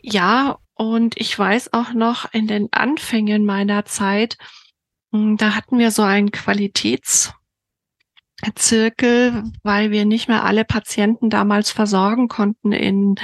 [0.00, 4.38] Ja, und ich weiß auch noch in den Anfängen meiner Zeit,
[5.12, 7.34] hm, da hatten wir so einen Qualitätszirkel,
[9.62, 13.16] weil wir nicht mehr alle Patienten damals versorgen konnten in,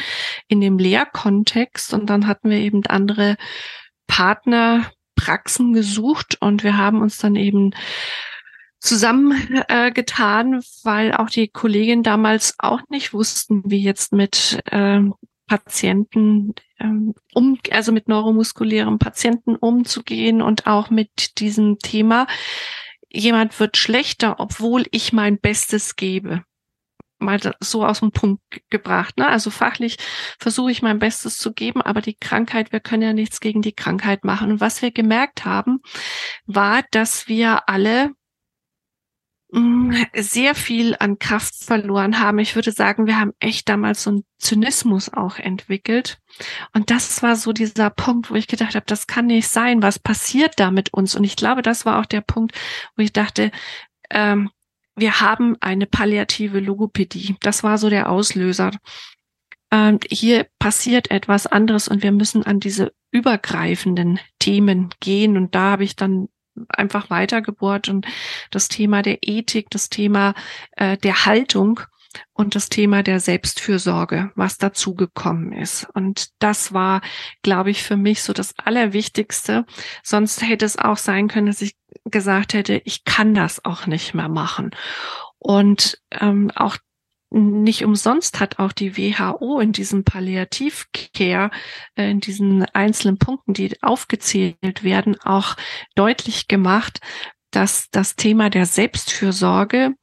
[0.48, 1.94] in dem Lehrkontext.
[1.94, 3.36] Und dann hatten wir eben andere
[5.26, 7.74] Partnerpraxen gesucht und wir haben uns dann eben
[8.80, 15.00] zusammengetan, äh, weil auch die Kolleginnen damals auch nicht wussten, wie jetzt mit äh,
[15.46, 22.26] Patienten ähm, um, also mit neuromuskulären Patienten umzugehen und auch mit diesem Thema.
[23.10, 26.42] Jemand wird schlechter, obwohl ich mein Bestes gebe.
[27.18, 29.16] Mal so aus dem Punkt gebracht.
[29.16, 29.26] Ne?
[29.26, 29.96] Also fachlich
[30.38, 33.72] versuche ich mein Bestes zu geben, aber die Krankheit, wir können ja nichts gegen die
[33.72, 34.50] Krankheit machen.
[34.50, 35.80] Und was wir gemerkt haben,
[36.46, 38.12] war, dass wir alle
[39.52, 42.38] Mm, sehr viel an Kraft verloren haben.
[42.40, 46.18] Ich würde sagen, wir haben echt damals so einen Zynismus auch entwickelt.
[46.74, 49.82] Und das war so dieser Punkt, wo ich gedacht habe, das kann nicht sein.
[49.82, 51.14] Was passiert da mit uns?
[51.14, 52.54] Und ich glaube, das war auch der Punkt,
[52.96, 53.52] wo ich dachte,
[54.10, 54.50] ähm,
[54.96, 57.36] wir haben eine palliative Logopädie.
[57.40, 58.70] Das war so der Auslöser.
[59.70, 65.36] Ähm, hier passiert etwas anderes und wir müssen an diese übergreifenden Themen gehen.
[65.36, 66.28] Und da habe ich dann
[66.68, 68.06] einfach weitergebohrt und
[68.50, 70.34] das Thema der Ethik, das Thema
[70.72, 71.80] äh, der Haltung
[72.32, 75.86] und das Thema der Selbstfürsorge, was dazugekommen ist.
[75.92, 77.02] Und das war,
[77.42, 79.66] glaube ich, für mich so das Allerwichtigste.
[80.02, 81.74] Sonst hätte es auch sein können, dass ich
[82.10, 84.70] gesagt hätte, ich kann das auch nicht mehr machen.
[85.38, 86.76] Und ähm, auch
[87.30, 91.50] nicht umsonst hat auch die WHO in diesem Palliativcare,
[91.96, 95.56] äh, in diesen einzelnen Punkten, die aufgezählt werden, auch
[95.96, 97.00] deutlich gemacht,
[97.50, 99.94] dass das Thema der Selbstfürsorge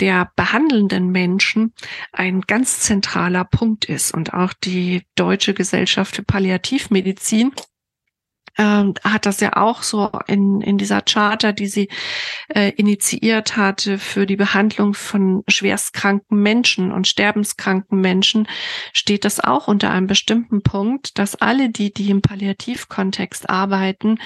[0.00, 1.74] der behandelnden Menschen
[2.12, 4.14] ein ganz zentraler Punkt ist.
[4.14, 7.52] Und auch die Deutsche Gesellschaft für Palliativmedizin
[8.58, 11.88] ähm, hat das ja auch so in, in dieser Charter, die sie
[12.48, 18.46] äh, initiiert hatte für die Behandlung von schwerstkranken Menschen und sterbenskranken Menschen,
[18.92, 24.18] steht das auch unter einem bestimmten Punkt, dass alle die, die im Palliativkontext arbeiten,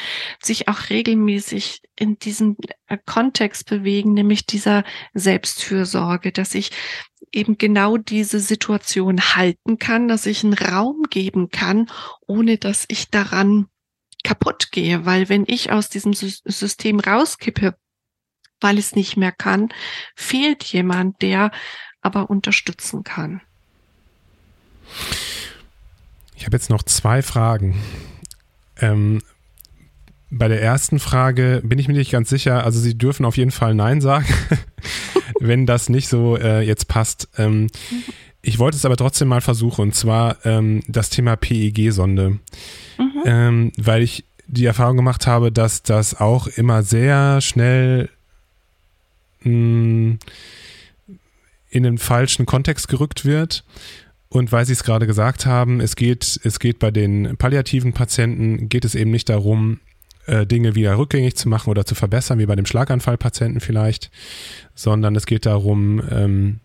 [0.42, 2.56] sich auch regelmäßig in diesem
[2.88, 4.84] äh, Kontext bewegen, nämlich dieser
[5.14, 6.70] Selbstfürsorge, dass ich
[7.32, 11.90] eben genau diese Situation halten kann, dass ich einen Raum geben kann,
[12.26, 13.68] ohne dass ich daran
[14.24, 17.74] kaputt gehe, weil wenn ich aus diesem System rauskippe,
[18.60, 19.68] weil es nicht mehr kann,
[20.14, 21.50] fehlt jemand, der
[22.00, 23.40] aber unterstützen kann.
[26.34, 27.80] Ich habe jetzt noch zwei Fragen.
[28.78, 29.22] Ähm,
[30.30, 32.64] bei der ersten Frage bin ich mir nicht ganz sicher.
[32.64, 34.26] Also Sie dürfen auf jeden Fall Nein sagen,
[35.40, 37.28] wenn das nicht so äh, jetzt passt.
[37.38, 37.68] Ähm,
[38.46, 42.38] ich wollte es aber trotzdem mal versuchen, und zwar ähm, das Thema PEG-Sonde
[42.98, 43.22] mhm.
[43.24, 48.08] ähm, weil ich die Erfahrung gemacht habe, dass das auch immer sehr schnell
[49.40, 50.18] mh, hm,
[51.70, 53.64] in den falschen Kontext gerückt wird.
[54.28, 58.68] Und weil Sie es gerade gesagt haben, es geht, es geht bei den palliativen Patienten,
[58.68, 59.80] geht es eben nicht darum,
[60.26, 64.10] äh, Dinge wieder rückgängig zu machen oder zu verbessern, wie bei dem Schlaganfallpatienten vielleicht,
[64.74, 66.60] sondern es geht darum, ähm,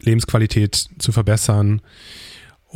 [0.00, 1.80] Lebensqualität zu verbessern,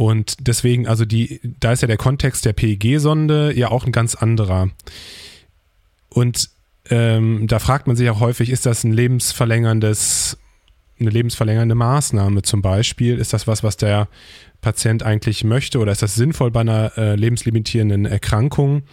[0.01, 4.15] und deswegen, also die, da ist ja der Kontext der PEG-Sonde ja auch ein ganz
[4.15, 4.71] anderer.
[6.09, 6.49] Und
[6.89, 10.39] ähm, da fragt man sich auch häufig, ist das ein lebensverlängerndes,
[10.99, 13.19] eine lebensverlängernde Maßnahme zum Beispiel?
[13.19, 14.09] Ist das was, was der
[14.61, 18.85] Patient eigentlich möchte oder ist das sinnvoll bei einer äh, lebenslimitierenden Erkrankung?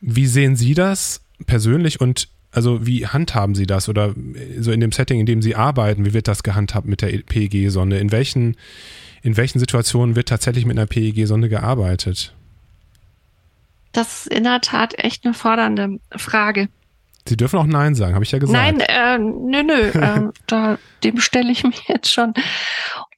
[0.00, 4.14] Wie sehen Sie das persönlich und also wie handhaben Sie das oder
[4.58, 7.98] so in dem Setting, in dem Sie arbeiten, wie wird das gehandhabt mit der PEG-Sonde?
[7.98, 8.56] In welchen
[9.22, 12.34] in welchen Situationen wird tatsächlich mit einer PEG-Sonde gearbeitet?
[13.92, 16.68] Das ist in der Tat echt eine fordernde Frage.
[17.26, 18.58] Sie dürfen auch Nein sagen, habe ich ja gesagt.
[18.58, 22.32] Nein, äh, nö, nö, äh, da, dem stelle ich mich jetzt schon.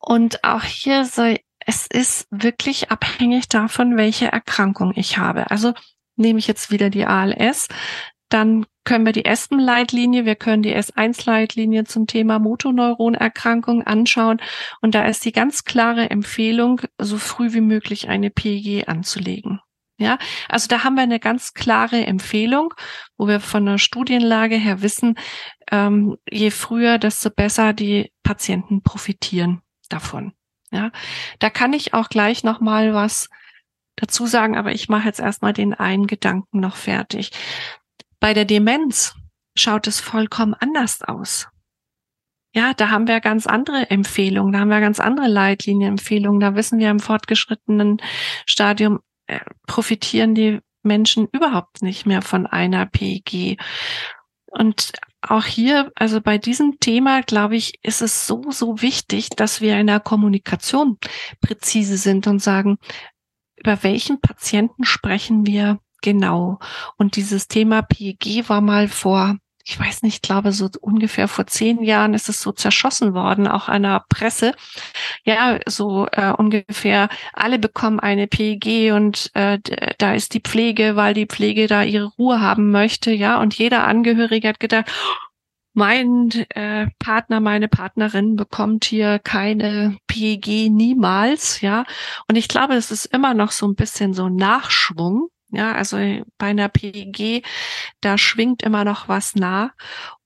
[0.01, 1.35] Und auch hier so,
[1.67, 5.51] es ist wirklich abhängig davon, welche Erkrankung ich habe.
[5.51, 5.75] Also
[6.17, 7.69] nehme ich jetzt wieder die ALS,
[8.29, 14.41] dann können wir die ESPEN-Leitlinie, wir können die S1-Leitlinie zum Thema Motoneuronerkrankung anschauen.
[14.81, 19.61] Und da ist die ganz klare Empfehlung, so früh wie möglich eine PEG anzulegen.
[19.99, 20.17] Ja,
[20.49, 22.73] also da haben wir eine ganz klare Empfehlung,
[23.19, 25.19] wo wir von der Studienlage her wissen,
[25.71, 30.33] ähm, je früher, desto besser die Patienten profitieren davon.
[30.73, 30.91] Ja,
[31.39, 33.29] da kann ich auch gleich noch mal was
[33.97, 37.33] dazu sagen, aber ich mache jetzt erstmal den einen Gedanken noch fertig.
[38.21, 39.15] Bei der Demenz
[39.57, 41.49] schaut es vollkommen anders aus.
[42.55, 46.41] Ja, da haben wir ganz andere Empfehlungen, da haben wir ganz andere Leitlinienempfehlungen.
[46.41, 48.03] Da wissen wir im fortgeschrittenen
[48.45, 53.61] Stadium äh, profitieren die Menschen überhaupt nicht mehr von einer PEG.
[54.47, 59.61] Und auch hier, also bei diesem Thema, glaube ich, ist es so, so wichtig, dass
[59.61, 60.99] wir in der Kommunikation
[61.41, 62.79] präzise sind und sagen,
[63.57, 66.59] über welchen Patienten sprechen wir Genau.
[66.97, 71.83] Und dieses Thema PEG war mal vor, ich weiß nicht, glaube so ungefähr vor zehn
[71.83, 74.55] Jahren ist es so zerschossen worden, auch einer Presse.
[75.25, 79.59] Ja, so äh, ungefähr alle bekommen eine PEG und äh,
[79.99, 83.13] da ist die Pflege, weil die Pflege da ihre Ruhe haben möchte.
[83.13, 84.91] Ja, und jeder Angehörige hat gedacht,
[85.73, 91.85] mein äh, Partner, meine Partnerin bekommt hier keine PEG niemals, ja.
[92.29, 95.97] Und ich glaube, es ist immer noch so ein bisschen so Nachschwung, ja, also
[96.39, 97.45] bei einer PEG,
[98.01, 99.73] da schwingt immer noch was nah.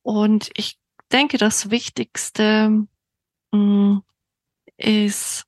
[0.02, 0.78] Und ich
[1.12, 2.87] denke, das Wichtigste
[3.52, 4.02] mh, mm,
[4.76, 5.44] ist,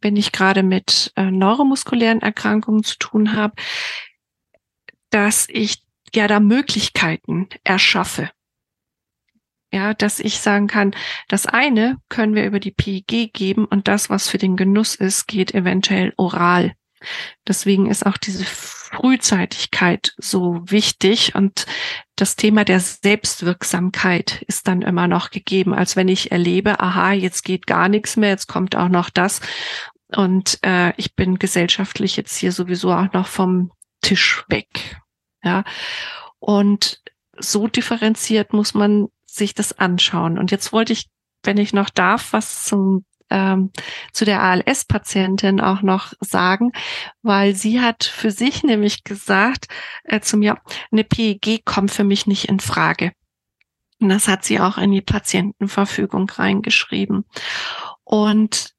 [0.00, 3.54] wenn ich gerade mit äh, neuromuskulären Erkrankungen zu tun habe,
[5.10, 5.82] dass ich
[6.14, 8.30] ja da Möglichkeiten erschaffe.
[9.72, 10.94] Ja, dass ich sagen kann,
[11.28, 15.26] das eine können wir über die PEG geben und das, was für den Genuss ist,
[15.26, 16.74] geht eventuell oral.
[17.46, 21.66] Deswegen ist auch diese Frühzeitigkeit so wichtig und
[22.16, 27.44] das Thema der Selbstwirksamkeit ist dann immer noch gegeben, als wenn ich erlebe, aha, jetzt
[27.44, 29.40] geht gar nichts mehr, jetzt kommt auch noch das
[30.14, 35.00] und äh, ich bin gesellschaftlich jetzt hier sowieso auch noch vom Tisch weg.
[35.42, 35.64] Ja,
[36.38, 37.00] und
[37.38, 40.38] so differenziert muss man sich das anschauen.
[40.38, 41.08] Und jetzt wollte ich,
[41.42, 43.70] wenn ich noch darf, was zum ähm,
[44.12, 46.72] zu der ALS-Patientin auch noch sagen,
[47.22, 49.66] weil sie hat für sich nämlich gesagt
[50.04, 50.58] äh, zu mir,
[50.90, 53.12] eine PEG kommt für mich nicht in Frage.
[54.00, 57.24] Und das hat sie auch in die Patientenverfügung reingeschrieben.
[58.04, 58.72] Und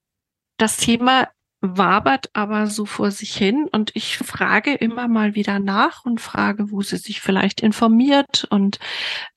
[0.58, 1.28] das Thema
[1.60, 6.72] wabert aber so vor sich hin und ich frage immer mal wieder nach und frage,
[6.72, 8.80] wo sie sich vielleicht informiert und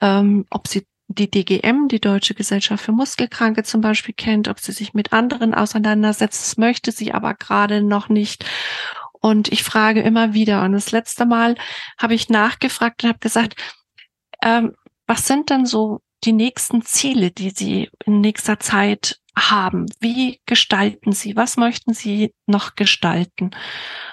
[0.01, 4.73] ähm, ob sie die DGM, die Deutsche Gesellschaft für Muskelkranke zum Beispiel kennt, ob sie
[4.73, 6.41] sich mit anderen auseinandersetzt.
[6.41, 8.45] Das möchte sie aber gerade noch nicht.
[9.21, 10.63] Und ich frage immer wieder.
[10.63, 11.57] Und das letzte Mal
[11.99, 13.57] habe ich nachgefragt und habe gesagt,
[14.41, 14.73] ähm,
[15.07, 19.87] was sind denn so die nächsten Ziele, die Sie in nächster Zeit haben?
[19.99, 21.35] Wie gestalten Sie?
[21.35, 23.51] Was möchten Sie noch gestalten?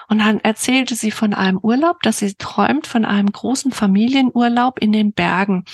[0.08, 4.90] Und dann erzählte sie von einem Urlaub, dass sie träumt von einem großen Familienurlaub in
[4.90, 5.64] den Bergen.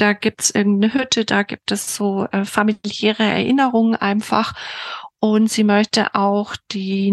[0.00, 4.54] Da gibt's irgendeine Hütte, da gibt es so äh, familiäre Erinnerungen einfach.
[5.18, 7.12] Und sie möchte auch die,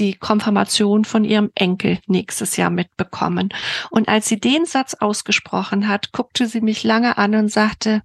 [0.00, 3.50] die Konfirmation von ihrem Enkel nächstes Jahr mitbekommen.
[3.90, 8.02] Und als sie den Satz ausgesprochen hat, guckte sie mich lange an und sagte,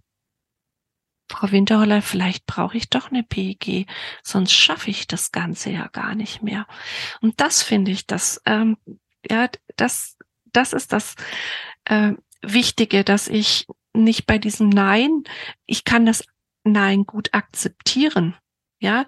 [1.32, 3.88] Frau Winterholler, vielleicht brauche ich doch eine PEG,
[4.21, 6.67] sonst schaffe ich das Ganze ja gar nicht mehr.
[7.19, 8.77] Und das finde ich, das, ähm,
[9.27, 10.17] ja, das,
[10.53, 11.15] das ist das
[11.86, 12.13] äh,
[12.43, 13.65] Wichtige, dass ich
[14.03, 15.23] nicht bei diesem Nein,
[15.65, 16.23] ich kann das
[16.63, 18.35] Nein gut akzeptieren,
[18.81, 19.05] ja,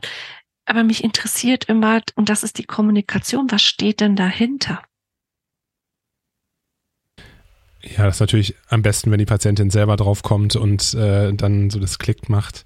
[0.66, 4.82] aber mich interessiert immer, und das ist die Kommunikation, was steht denn dahinter?
[7.84, 11.72] Ja, das ist natürlich am besten, wenn die Patientin selber drauf kommt und äh, dann
[11.72, 12.64] so das Klick macht.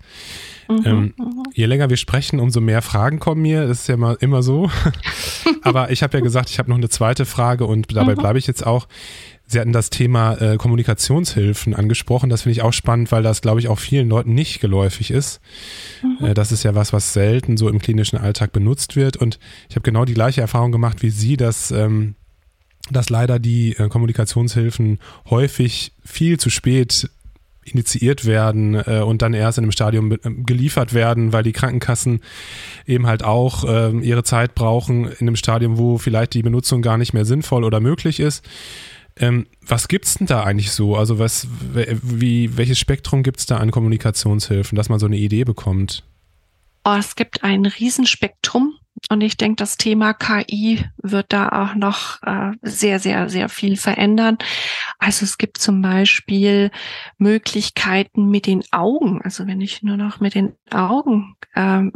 [0.67, 1.43] Mhm, ähm, mhm.
[1.53, 3.65] Je länger wir sprechen, umso mehr Fragen kommen mir.
[3.65, 4.69] Das ist ja immer, immer so.
[5.61, 8.19] Aber ich habe ja gesagt, ich habe noch eine zweite Frage und dabei mhm.
[8.19, 8.87] bleibe ich jetzt auch.
[9.47, 12.29] Sie hatten das Thema äh, Kommunikationshilfen angesprochen.
[12.29, 15.39] Das finde ich auch spannend, weil das, glaube ich, auch vielen Leuten nicht geläufig ist.
[16.01, 16.27] Mhm.
[16.27, 19.17] Äh, das ist ja was, was selten so im klinischen Alltag benutzt wird.
[19.17, 19.39] Und
[19.69, 22.15] ich habe genau die gleiche Erfahrung gemacht wie Sie, dass ähm,
[22.91, 27.09] dass leider die äh, Kommunikationshilfen häufig viel zu spät
[27.63, 32.21] initiiert werden äh, und dann erst in einem Stadium äh, geliefert werden, weil die Krankenkassen
[32.85, 36.97] eben halt auch äh, ihre Zeit brauchen in einem Stadium, wo vielleicht die Benutzung gar
[36.97, 38.45] nicht mehr sinnvoll oder möglich ist.
[39.17, 40.95] Ähm, was gibt's denn da eigentlich so?
[40.95, 46.03] Also was, wie, welches Spektrum gibt's da an Kommunikationshilfen, dass man so eine Idee bekommt?
[46.83, 48.77] Oh, es gibt ein Riesenspektrum.
[49.09, 53.75] Und ich denke, das Thema KI wird da auch noch äh, sehr, sehr, sehr viel
[53.75, 54.37] verändern.
[54.99, 56.71] Also es gibt zum Beispiel
[57.17, 59.21] Möglichkeiten mit den Augen.
[59.21, 61.91] Also wenn ich nur noch mit den Augen ähm,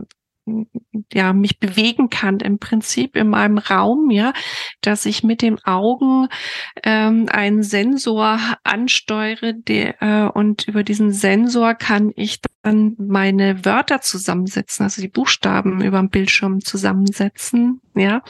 [1.14, 4.34] ja, mich bewegen kann im Prinzip in meinem Raum, ja,
[4.82, 6.28] dass ich mit den Augen
[6.84, 14.02] ähm, einen Sensor ansteuere der, äh, und über diesen Sensor kann ich dann meine Wörter
[14.02, 18.22] zusammensetzen, also die Buchstaben über dem Bildschirm zusammensetzen, ja.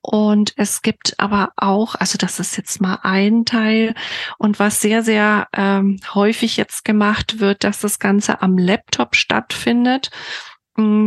[0.00, 3.94] Und es gibt aber auch, also das ist jetzt mal ein Teil
[4.38, 10.10] und was sehr, sehr ähm, häufig jetzt gemacht wird, dass das Ganze am Laptop stattfindet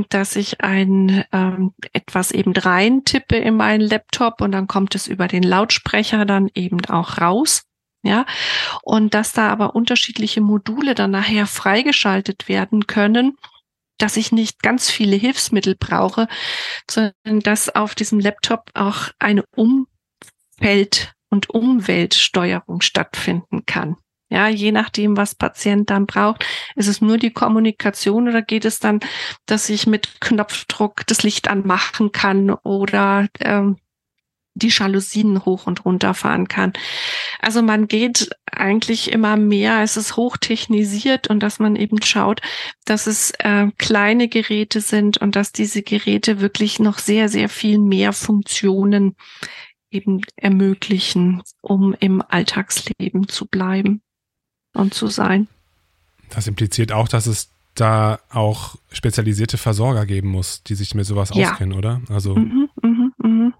[0.10, 5.08] dass ich ein ähm, etwas eben rein tippe in meinen Laptop und dann kommt es
[5.08, 7.64] über den Lautsprecher dann eben auch raus.
[8.06, 8.26] Ja,
[8.82, 13.38] und dass da aber unterschiedliche Module dann nachher freigeschaltet werden können,
[13.98, 16.28] dass ich nicht ganz viele Hilfsmittel brauche,
[16.90, 23.96] sondern dass auf diesem Laptop auch eine Umfeld- und Umweltsteuerung stattfinden kann.
[24.34, 26.44] Ja, je nachdem, was Patient dann braucht.
[26.76, 29.00] Ist es nur die Kommunikation oder geht es dann,
[29.46, 33.78] dass ich mit Knopfdruck das Licht anmachen kann oder ähm,
[34.56, 36.74] die Jalousien hoch und runter fahren kann.
[37.42, 42.42] Also man geht eigentlich immer mehr, es ist hochtechnisiert und dass man eben schaut,
[42.86, 47.78] dass es äh, kleine Geräte sind und dass diese Geräte wirklich noch sehr, sehr viel
[47.78, 49.16] mehr Funktionen
[49.92, 54.02] eben ermöglichen, um im Alltagsleben zu bleiben
[54.74, 55.48] und zu sein.
[56.30, 61.32] Das impliziert auch, dass es da auch spezialisierte Versorger geben muss, die sich mit sowas
[61.34, 61.52] ja.
[61.52, 62.02] auskennen, oder?
[62.10, 62.36] Also.
[62.36, 63.52] Mhm, mh, mh.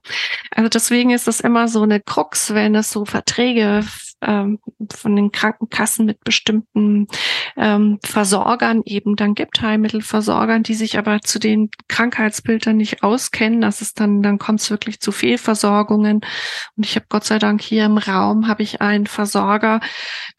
[0.52, 3.84] Also deswegen ist es immer so eine Krux, wenn es so Verträge
[4.26, 4.60] ähm,
[4.94, 7.08] von den Krankenkassen mit bestimmten
[7.58, 13.62] ähm, Versorgern eben dann gibt, Heilmittelversorgern, die sich aber zu den Krankheitsbildern nicht auskennen.
[13.62, 16.22] Das ist dann, dann kommt es wirklich zu Fehlversorgungen.
[16.76, 19.80] Und ich habe Gott sei Dank hier im Raum habe ich einen Versorger,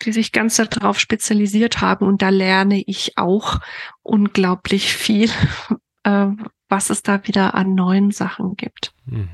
[0.03, 2.07] die sich ganz darauf spezialisiert haben.
[2.07, 3.61] Und da lerne ich auch
[4.03, 5.31] unglaublich viel,
[6.05, 6.27] äh,
[6.69, 8.93] was es da wieder an neuen Sachen gibt.
[9.09, 9.29] Hm.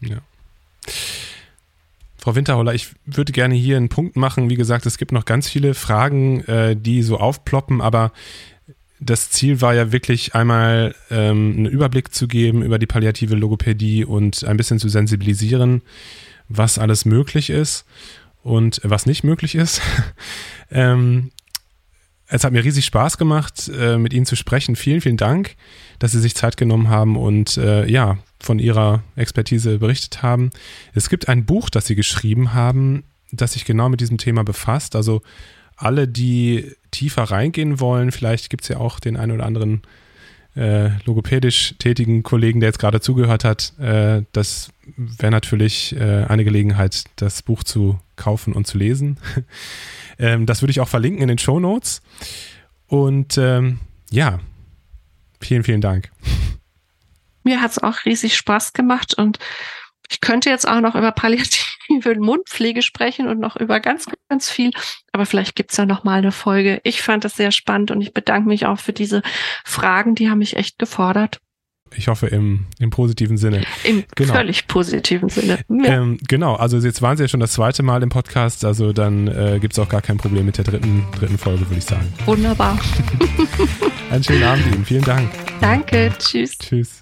[0.00, 0.18] Ja.
[2.22, 4.48] Frau Winterholler, ich würde gerne hier einen Punkt machen.
[4.48, 8.12] Wie gesagt, es gibt noch ganz viele Fragen, äh, die so aufploppen, aber
[9.00, 14.04] das Ziel war ja wirklich einmal ähm, einen Überblick zu geben über die palliative Logopädie
[14.04, 15.82] und ein bisschen zu sensibilisieren,
[16.48, 17.86] was alles möglich ist
[18.44, 19.80] und was nicht möglich ist.
[20.70, 21.32] ähm,
[22.28, 24.76] Es hat mir riesig Spaß gemacht, äh, mit Ihnen zu sprechen.
[24.76, 25.56] Vielen, vielen Dank,
[25.98, 30.50] dass Sie sich Zeit genommen haben und äh, ja, von Ihrer Expertise berichtet haben.
[30.94, 34.96] Es gibt ein Buch, das Sie geschrieben haben, das sich genau mit diesem Thema befasst.
[34.96, 35.22] Also
[35.76, 39.82] alle, die tiefer reingehen wollen, vielleicht gibt es ja auch den einen oder anderen
[40.54, 46.44] äh, logopädisch tätigen Kollegen, der jetzt gerade zugehört hat, äh, das wäre natürlich äh, eine
[46.44, 49.18] Gelegenheit, das Buch zu kaufen und zu lesen.
[50.18, 52.02] ähm, das würde ich auch verlinken in den Show Notes.
[52.86, 53.78] Und ähm,
[54.10, 54.40] ja,
[55.40, 56.10] vielen, vielen Dank.
[57.44, 59.38] Mir hat es auch riesig Spaß gemacht und
[60.10, 64.70] ich könnte jetzt auch noch über palliative Mundpflege sprechen und noch über ganz, ganz viel.
[65.12, 66.80] Aber vielleicht gibt's ja noch mal eine Folge.
[66.84, 69.22] Ich fand das sehr spannend und ich bedanke mich auch für diese
[69.64, 70.14] Fragen.
[70.14, 71.40] Die haben mich echt gefordert.
[71.96, 73.64] Ich hoffe im, im positiven Sinne.
[73.84, 74.34] Im genau.
[74.34, 75.58] völlig positiven Sinne.
[75.68, 75.84] Ja.
[75.84, 79.28] Ähm, genau, also jetzt waren Sie ja schon das zweite Mal im Podcast, also dann
[79.28, 82.12] äh, gibt es auch gar kein Problem mit der dritten, dritten Folge, würde ich sagen.
[82.24, 82.78] Wunderbar.
[84.10, 84.84] Einen schönen Abend Ihnen.
[84.84, 85.30] Vielen Dank.
[85.60, 86.12] Danke.
[86.18, 86.56] Tschüss.
[86.58, 87.01] Tschüss.